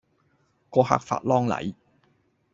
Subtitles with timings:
[0.71, 1.75] 個客發哂狼戾